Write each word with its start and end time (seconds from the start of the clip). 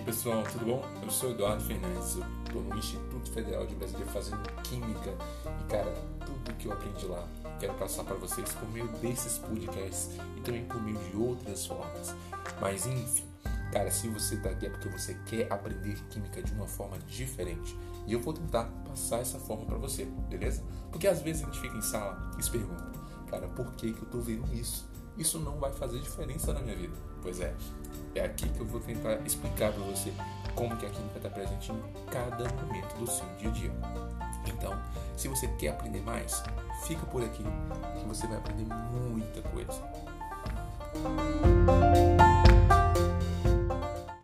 pessoal, 0.00 0.42
tudo 0.44 0.64
bom? 0.64 0.84
Eu 1.02 1.10
sou 1.10 1.30
Eduardo 1.30 1.62
Fernandes, 1.64 2.16
eu 2.16 2.24
estou 2.44 2.62
no 2.62 2.76
Instituto 2.76 3.30
Federal 3.30 3.66
de 3.66 3.74
Brasília 3.74 4.06
fazendo 4.06 4.42
Química 4.62 5.14
e, 5.60 5.70
cara, 5.70 5.92
tudo 6.24 6.56
que 6.56 6.66
eu 6.66 6.72
aprendi 6.72 7.06
lá 7.06 7.26
quero 7.58 7.74
passar 7.74 8.04
para 8.04 8.16
vocês 8.16 8.52
por 8.52 8.68
meio 8.70 8.88
desses 9.00 9.38
podcasts 9.38 10.10
e 10.36 10.40
também 10.40 10.64
por 10.64 10.82
meio 10.82 10.98
de 10.98 11.16
outras 11.16 11.66
formas. 11.66 12.14
Mas 12.60 12.86
enfim, 12.86 13.24
cara, 13.72 13.90
se 13.90 14.08
você 14.08 14.34
está 14.34 14.50
aqui 14.50 14.66
é 14.66 14.70
porque 14.70 14.88
você 14.88 15.14
quer 15.26 15.50
aprender 15.52 15.96
Química 16.10 16.42
de 16.42 16.52
uma 16.52 16.66
forma 16.66 16.98
diferente 17.06 17.76
e 18.06 18.12
eu 18.12 18.20
vou 18.20 18.32
tentar 18.32 18.64
passar 18.86 19.20
essa 19.20 19.38
forma 19.38 19.64
para 19.64 19.78
você, 19.78 20.04
beleza? 20.28 20.62
Porque 20.90 21.06
às 21.06 21.20
vezes 21.22 21.42
a 21.42 21.46
gente 21.46 21.60
fica 21.60 21.76
em 21.76 21.82
sala 21.82 22.30
e 22.38 22.42
se 22.42 22.50
pergunta, 22.50 22.84
cara, 23.28 23.48
por 23.48 23.72
que, 23.72 23.92
que 23.92 23.98
eu 23.98 24.04
estou 24.04 24.20
vendo 24.20 24.52
isso? 24.54 24.88
Isso 25.18 25.38
não 25.38 25.58
vai 25.58 25.72
fazer 25.72 25.98
diferença 25.98 26.52
na 26.52 26.60
minha 26.60 26.76
vida. 26.76 26.94
Pois 27.22 27.40
é, 27.40 27.54
é 28.14 28.24
aqui 28.24 28.48
que 28.48 28.60
eu 28.60 28.66
vou 28.66 28.80
tentar 28.80 29.14
explicar 29.26 29.72
para 29.72 29.82
você 29.84 30.12
como 30.54 30.76
que 30.76 30.86
a 30.86 30.90
química 30.90 31.18
está 31.18 31.30
presente 31.30 31.72
em 31.72 31.82
cada 32.10 32.44
momento 32.52 32.96
do 32.98 33.06
seu 33.06 33.26
dia 33.38 33.48
a 33.48 33.52
dia. 33.52 33.72
Então, 34.46 34.72
se 35.16 35.28
você 35.28 35.48
quer 35.58 35.68
aprender 35.68 36.00
mais, 36.02 36.42
fica 36.86 37.04
por 37.06 37.22
aqui 37.22 37.42
que 37.98 38.06
você 38.06 38.26
vai 38.26 38.36
aprender 38.36 38.66
muita 38.92 39.42
coisa. 39.42 39.82